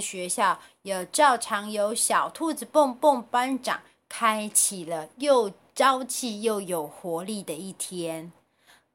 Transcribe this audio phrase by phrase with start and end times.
[0.00, 8.32] 学校也照常由小兔子蹦蹦班长开启了又朝气又有活力的一天。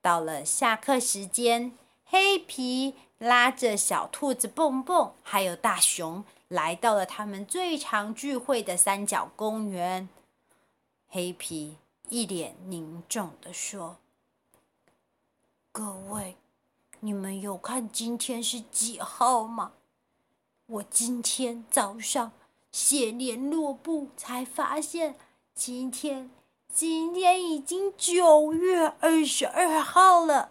[0.02, 10.10] 到了下课时间，黑皮拉着小兔子蹦蹦还有大熊来到了他们最常聚会的三角公园。
[11.08, 11.78] 黑皮
[12.10, 13.98] 一脸凝重地说
[15.72, 16.36] ：“各位。”
[17.06, 19.74] 你们有看今天是几号吗？
[20.74, 22.32] 我今天早上
[22.72, 25.16] 写联络簿才发现，
[25.54, 26.32] 今天
[26.74, 30.50] 今天已经九月二十二号了，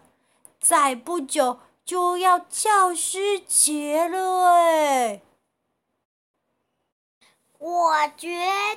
[0.61, 5.21] 再不久就要教师节了哎。
[7.57, 8.29] 我觉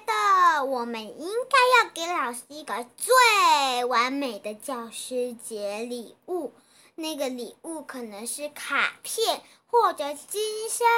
[0.04, 6.52] 得我们应该要给老师一个最完美的教师节礼物。
[6.96, 10.88] 那个礼物可能是卡片或者金山，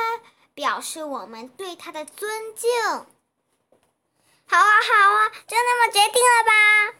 [0.58, 2.68] 表示我们对他的尊敬。
[4.44, 6.98] 好啊，好啊，就那么决定了吧。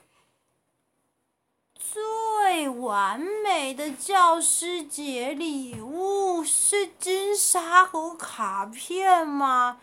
[1.75, 9.81] 最完美的教师节礼物是金沙和卡片吗？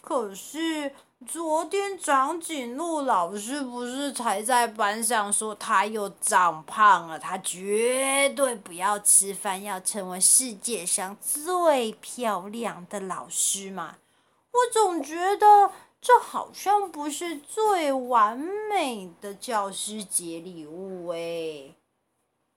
[0.00, 0.94] 可是。
[1.26, 13.96] 昨天长颈鹿老师不是才在班上说他又长胖了，他绝对不要吃饭，要成为世界上最漂亮的老师吗？
[14.52, 21.74] 我总觉得这好像不是最完美的教师节礼物诶。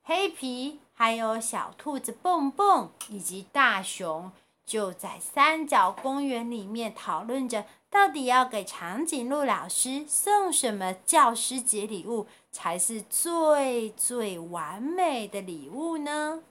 [0.03, 4.31] 黑皮还有小兔子蹦蹦以及大熊
[4.63, 7.65] 就在三角公园里面讨论着。
[7.89, 16.43] 到底要给长颈鹿老师送什么教师节礼物才是最最完美的礼物呢？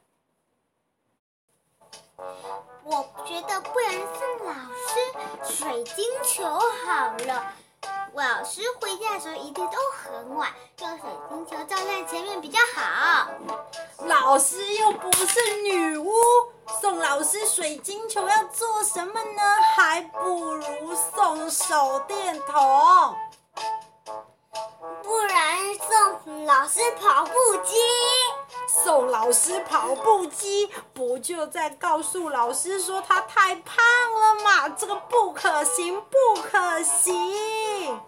[2.85, 6.45] 我觉得不然送老师水晶球
[6.85, 7.53] 好了。
[8.13, 13.29] 我老师回家的时候一定都很晚，用水晶球照在前面比较好。
[14.07, 16.13] 老师又不是女巫。
[16.83, 19.43] 送老师水晶球要做什么呢？
[19.75, 23.17] 还不如送手电筒，
[25.87, 27.33] 送老师跑步
[27.65, 27.77] 机。
[28.67, 34.69] 送老师跑步机，不就在告诉老师说他太胖了吗？
[34.71, 38.01] 这个不可行，不可行。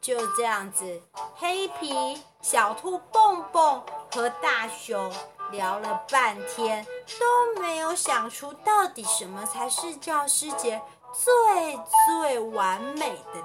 [0.00, 1.02] 就这样子，
[1.36, 3.82] 黑皮、小兔蹦蹦
[4.14, 5.12] 和大熊。
[5.52, 6.84] 聊了半天
[7.20, 13.40] 都没有想出到底什么才是教师节最最完美的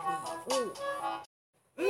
[0.48, 0.74] 礼物。
[1.76, 1.86] 嗯，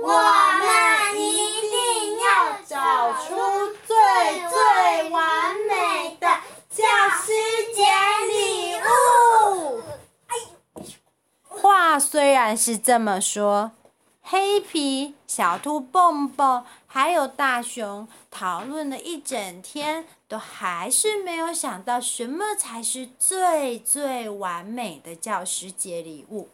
[0.00, 3.34] 我们一定要找出
[3.84, 3.96] 最
[4.48, 6.28] 最完美的
[6.70, 6.84] 教
[7.24, 7.32] 师
[7.74, 7.82] 节
[8.28, 9.82] 礼物。
[10.28, 10.32] 哎，
[11.42, 11.98] 话
[12.56, 13.72] 是这么说。
[14.22, 26.50] 黑皮、小兔蹦蹦还有大熊讨论了一整天，都还是没有想到什么才是最最完美的教师节礼物。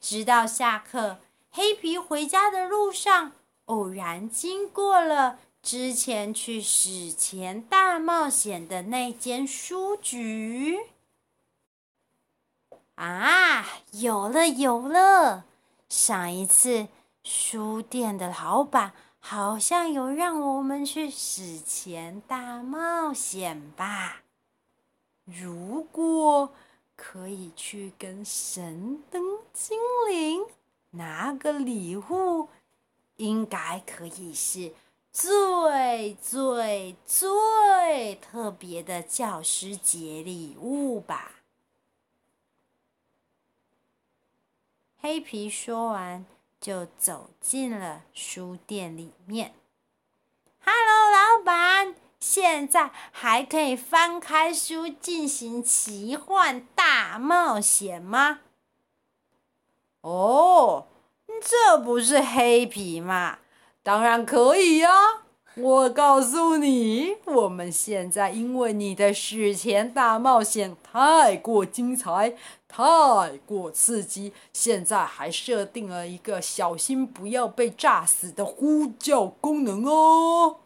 [0.00, 1.18] 直到下课，
[1.50, 3.32] 黑皮回家的路上，
[3.66, 10.80] 偶然经过了之前去史前大冒险的那间书局。
[12.94, 15.44] 啊，有了有了，
[15.88, 16.88] 上一次。
[17.24, 24.22] 书店的老板好像有让我们去史前大冒险吧？
[25.24, 26.52] 如果
[26.96, 29.22] 可以去跟神灯
[29.52, 29.78] 精
[30.08, 30.44] 灵
[30.90, 32.48] 拿个礼物，
[33.18, 34.72] 应该可以是
[35.12, 41.30] 最最最特别的教师节礼物吧？
[45.02, 46.24] 黑皮说完。
[46.60, 49.52] 就走进了书店里面。
[50.64, 58.42] Hello，老板，现在还可以翻开书进行奇幻大冒险吗？
[60.02, 60.86] 哦，
[61.40, 63.40] 这不是黑皮吗？
[63.82, 65.24] 当然可以呀！
[65.56, 72.34] 我告诉你，我们现在因为你的史前大冒险太过精彩。
[72.74, 74.32] 太过刺激！
[74.50, 80.56] 现在还设定了一个小心不要被炸死的呼叫功能哦。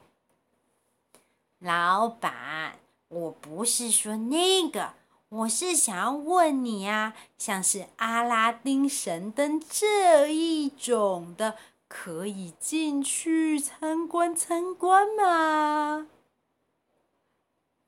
[1.59, 2.77] 老板，
[3.09, 4.91] 我不是说那个，
[5.31, 11.57] 我是想要问你啊，像是阿拉丁神灯这一种的，
[11.89, 16.09] 可以进去参观参观吗？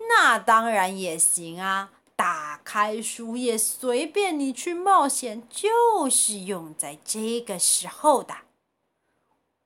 [0.09, 1.91] 那当然也行啊！
[2.15, 8.35] 打开书页，随便你去冒险，就是用在这个时候的。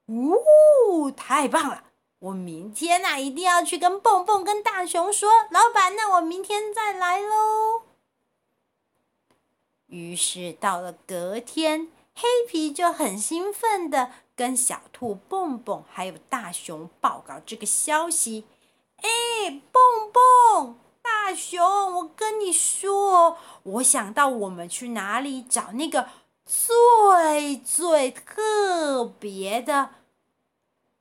[0.06, 1.84] 呜，太棒了！
[2.19, 7.82] 我明天呐、啊，一定要去跟蹦蹦、跟大熊说，老板，那我明天再来喽。
[9.87, 18.44] 于是到了隔天，黑皮就很兴奋的跟小兔蹦蹦还有大熊报告这个消息。
[18.96, 19.08] 哎，
[19.70, 19.82] 蹦
[20.12, 21.64] 蹦，大熊，
[21.96, 26.08] 我跟你说，我想到我们去哪里找那个
[26.44, 29.90] 最最特别的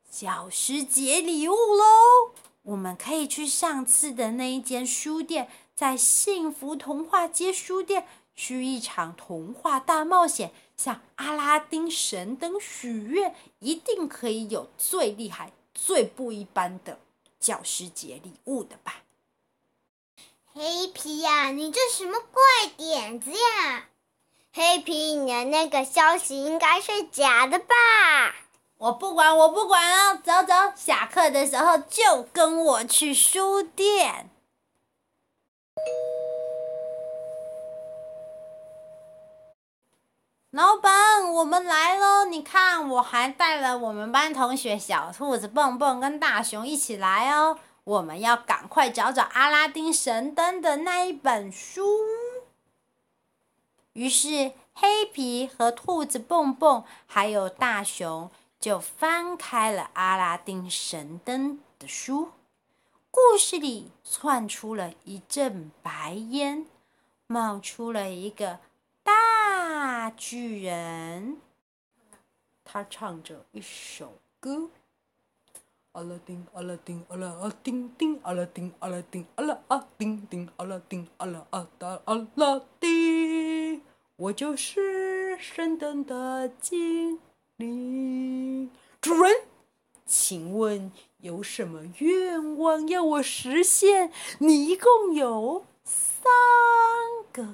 [0.10, 2.34] 教师节礼物喽！
[2.64, 10.52] 我们可以去上次的那一间书店，在幸福童话街书店，去一场童话大冒险，
[10.82, 16.98] 向阿拉丁神灯许愿，一定可以有最厉害、最不一般的。
[17.40, 19.04] 教师节礼物的吧，
[20.54, 23.86] 黑皮呀，你这什么怪点子呀？
[24.54, 27.76] 黑皮，你的那个消息应该是假的吧？
[28.78, 30.16] 我不管，我不管啊！
[30.16, 34.31] 走走，下课的时候就跟我去书店。
[40.52, 42.26] 老板，我们来喽！
[42.26, 47.58] 你看，我还带了我们班同学小兔子蹦蹦跟大熊一起来哦。
[47.86, 51.82] 我们要赶快找找阿拉丁神灯的那一本书。
[53.94, 62.32] 于是，黑皮和兔子蹦蹦还有大熊就翻开了阿拉丁神灯的书。
[63.10, 66.66] 故事里窜出了一阵白烟，
[67.28, 68.60] 冒出了一个。
[70.02, 71.38] 大巨人，
[72.64, 74.72] 他唱着一首歌：
[75.92, 83.84] 阿拉丁，阿拉丁，阿拉阿丁丁，阿拉丁，阿拉丁，阿拉阿丁丁，阿拉丁，阿拉阿达阿拉丁，
[84.16, 87.20] 我就是神灯的精
[87.58, 88.72] 灵。
[89.00, 89.32] 主人，
[90.08, 94.12] 请问有什么愿望要我实现？
[94.40, 96.24] 你一共有三
[97.32, 97.54] 个。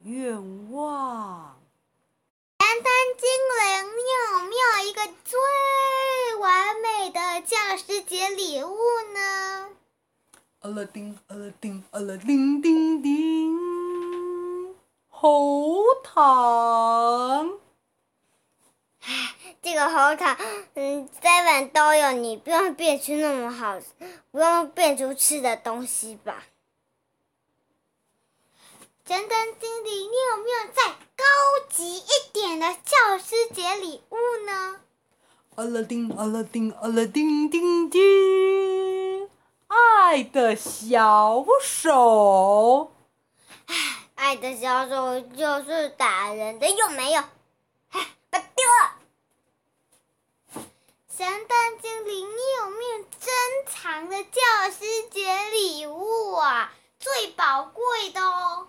[0.00, 1.56] 愿望，
[2.66, 3.28] 神灯精
[3.60, 3.62] 灵，
[3.96, 5.38] 你有没有一个最
[6.40, 8.76] 完美的教师节礼物
[9.14, 9.68] 呢？
[10.62, 14.74] 阿拉丁，阿拉丁，阿拉丁丁丁，
[15.08, 17.52] 喉糖。
[19.62, 20.36] 这个喉糖，
[20.74, 23.78] 嗯基本都有，你不用变出那么好，
[24.32, 26.42] 不用变出吃的东西吧。
[29.08, 30.82] 神灯精灵，你有没有再
[31.14, 31.24] 高
[31.70, 34.80] 级一点的教师节礼物呢？
[35.54, 39.30] 阿拉丁，阿拉丁，阿拉丁，丁丁，
[39.68, 42.90] 爱的小手。
[43.66, 43.74] 唉，
[44.16, 47.22] 爱的小手就是打人的，有没有，
[47.92, 48.96] 唉，把丢了。
[51.16, 53.32] 神灯精灵，你有没有珍
[53.68, 54.40] 藏的教
[54.76, 56.72] 师节礼物啊？
[56.98, 58.66] 最宝贵的哦。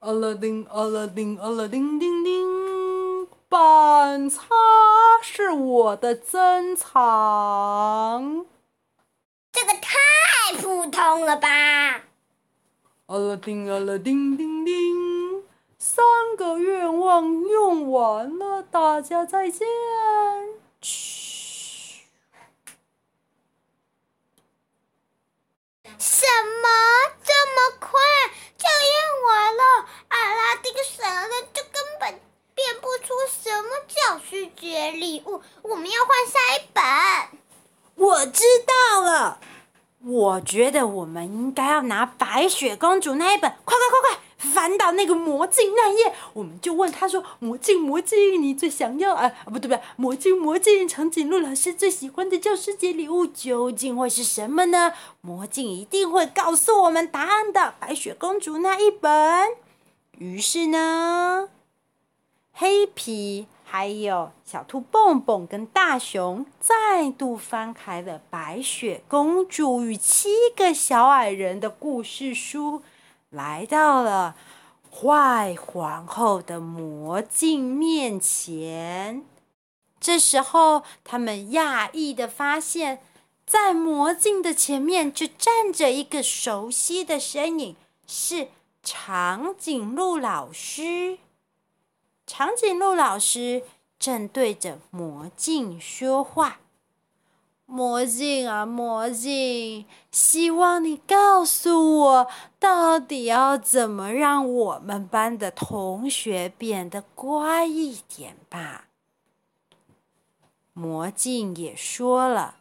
[0.00, 4.44] 阿拉丁，阿拉丁，阿拉丁，丁丁，板擦
[5.22, 8.44] 是我的珍藏。
[9.50, 11.48] 这个太普通了吧？
[13.06, 15.44] 阿拉丁，阿拉丁，丁丁，
[15.78, 16.04] 三
[16.36, 19.66] 个愿望用完了，大家再见。
[20.82, 22.02] 嘘。
[25.98, 26.26] 什
[26.62, 26.68] 么？
[27.24, 27.98] 这么快？
[28.58, 29.62] 就用完了，
[30.08, 32.20] 阿拉丁神灯就根本
[32.54, 33.68] 变不出什么
[34.36, 35.40] 拒绝礼物。
[35.62, 36.82] 我们要换下一本。
[37.94, 39.40] 我知道了，
[40.04, 43.50] 我觉得我们应该要拿白雪公主那一本。
[43.64, 49.32] 快快快快，翻到那个魔镜那页，我们就问他说：“魔镜魔镜，你最想要啊？
[49.46, 57.72] 不对不对，魔镜魔镜，长颈鹿老师最喜欢的教师节礼物究竟会是什么呢？”魔镜一定会告诉我们答案的。
[57.80, 59.56] 白雪公主那一本。
[60.18, 61.48] 于是呢，
[62.52, 72.82] 黑皮还有小兔蹦蹦跟大熊再度翻开了《白雪公主与七个小矮人》的故事书，
[73.28, 74.36] 来到了
[74.90, 79.24] 坏皇后的魔镜面前。
[79.98, 83.00] 这时候，他们讶异地发现，
[83.44, 88.48] 在魔镜的前面就站着一个熟悉的身影，是。
[88.88, 91.18] 长颈鹿老师，
[92.26, 93.62] 长颈鹿老师
[93.98, 96.58] 正对着魔镜说话。
[97.66, 102.28] 魔镜啊，魔镜，希望你告诉我，
[102.60, 108.86] 到底要怎么让我们班的同学变得乖一点吧。
[110.72, 112.56] 魔镜也说了，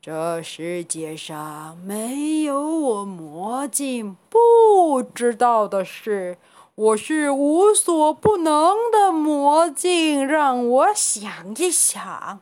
[0.00, 6.38] 这世界上没有我魔镜不知道的事。
[6.76, 12.40] 我是无所不能的魔镜，让我想一想。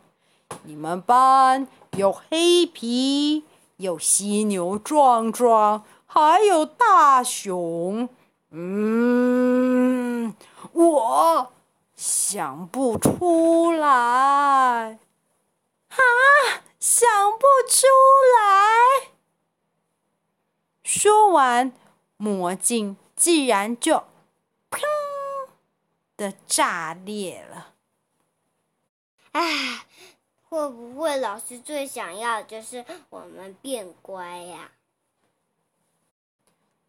[0.64, 3.45] 你们班有黑皮，
[3.76, 8.09] 有犀牛壮壮，还有大熊。
[8.50, 10.35] 嗯，
[10.73, 11.53] 我
[11.95, 13.87] 想不出来。
[13.87, 14.99] 啊，
[16.81, 17.87] 想不出
[18.37, 19.12] 来。
[20.83, 21.73] 说完，
[22.17, 24.03] 魔镜竟然就
[24.75, 25.49] 砰
[26.16, 27.75] 的炸裂了。
[29.33, 29.87] 唉。
[30.47, 34.71] 会不会老师最想要的就是我们变乖呀？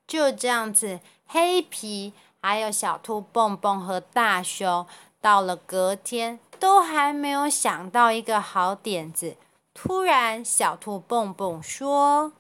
[0.06, 4.86] 就这样子，黑皮还有小兔蹦蹦和大熊，
[5.20, 9.36] 到了隔天都还没有想到一个好点子。
[9.74, 12.34] 突然，小兔蹦蹦说：“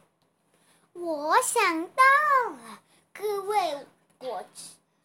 [0.93, 2.03] 我想到
[2.51, 3.87] 了，各位，
[4.19, 4.45] 我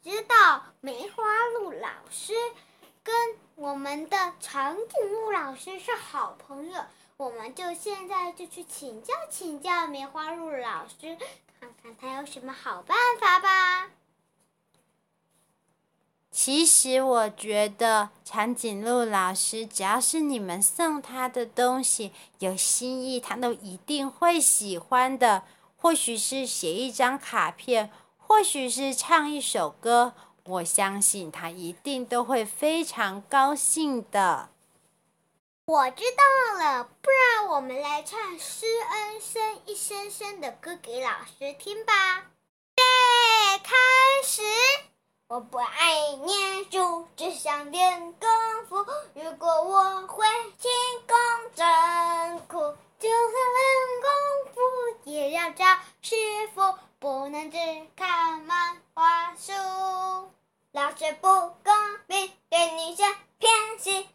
[0.03, 1.23] 知道梅花
[1.59, 2.33] 鹿老师。”
[3.03, 3.15] 跟
[3.55, 6.83] 我们的长颈鹿老师是好朋友，
[7.17, 11.17] 我们就现在就去请教请教梅花鹿老师，
[11.59, 13.91] 看看他有什么好办法吧。
[16.31, 25.45] 其实我觉得长颈鹿老师只要是你们送他的东西有心意，他都一定会喜欢的。
[25.83, 27.91] 或许是写一张卡片，
[28.31, 30.13] 或许是唱一首歌。
[30.45, 34.51] 我相信他一定都会非常高兴的。
[35.65, 42.19] 我知道了，不然我们来唱《施恩声一声声》的歌给老师听吧。
[42.77, 43.75] 预备开
[44.25, 44.43] 始。
[45.27, 48.29] 我不爱念书，只想练功
[48.69, 48.77] 夫。
[49.15, 50.25] 如果我会
[50.57, 50.71] 轻
[51.05, 51.17] 功
[51.57, 52.59] 真苦，
[53.01, 55.65] 就算练功夫也要找
[56.01, 56.15] 师
[56.55, 57.57] 傅，不能只
[57.97, 59.53] 看漫画书。
[60.73, 61.73] 老师不公
[62.07, 63.07] 平，对女生
[63.39, 64.07] 偏心，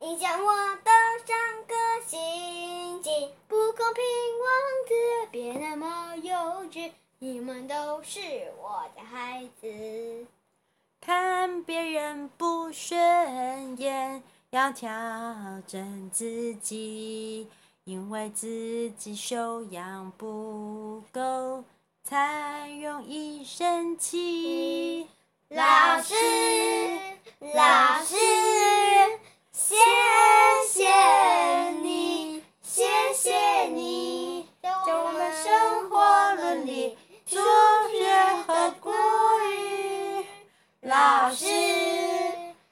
[0.00, 0.54] 影响我
[0.84, 0.90] 的
[1.24, 1.74] 上课
[2.06, 3.30] 心情。
[3.48, 4.04] 不公平，
[4.44, 4.50] 王
[4.86, 4.92] 子
[5.32, 6.34] 别那么幼
[6.66, 8.20] 稚，你们都是
[8.60, 10.26] 我的孩子。
[11.00, 14.86] 看别人不顺眼，要调
[15.66, 17.48] 整自己，
[17.84, 21.20] 因为自己修养不够，
[22.08, 25.06] 才容易生气。
[25.50, 26.14] 老师，
[27.54, 28.16] 老师，
[29.52, 29.76] 谢
[30.70, 30.88] 谢
[31.82, 36.96] 你，谢谢你，教我们生活伦理、
[37.26, 37.36] 数
[37.90, 38.10] 学
[38.46, 38.94] 和国
[39.50, 40.24] 语。
[40.80, 41.44] 老师，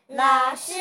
[0.06, 0.72] 老师，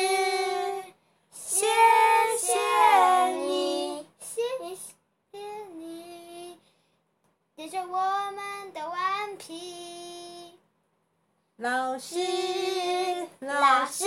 [7.68, 7.98] 接受我
[8.30, 10.56] 们的顽皮。
[11.56, 12.16] 老师，
[13.40, 14.04] 老师，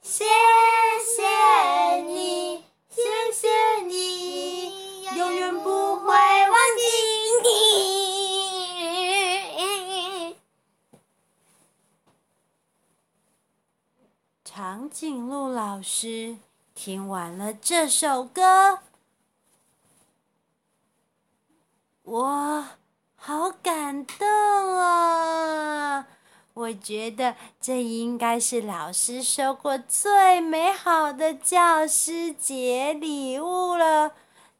[0.00, 1.26] 谢谢
[2.06, 3.02] 你，谢
[3.34, 3.48] 谢
[3.84, 6.82] 你，永远不会忘记。
[7.42, 7.50] 你。
[14.44, 16.36] 长颈鹿老师
[16.76, 18.78] 听完了这首歌，
[22.04, 22.64] 我
[23.14, 24.26] 好感动
[24.78, 26.06] 啊！
[26.54, 34.12] 我觉得这应该是老师收过最美好的教师节礼物了。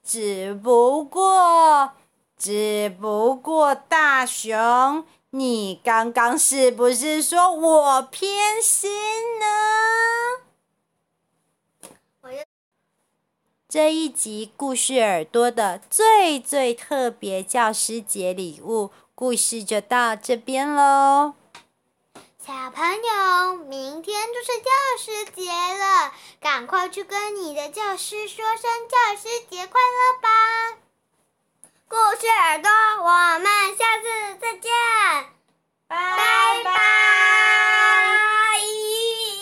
[0.04, 1.92] 只不过，
[2.36, 8.90] 只不过，大熊，你刚刚是不是说我偏心
[9.38, 10.49] 呢？
[13.70, 21.34] 这一集故事耳朵的最最特别教师节礼物故事就到这边喽。
[22.44, 30.28] 小朋友，明天就是教师节了，赶快去跟你的教师说声教师节快乐吧！
[31.86, 33.46] 故事耳朵，我们
[33.78, 34.72] 下次再见，
[35.86, 35.96] 拜
[36.64, 37.69] 拜。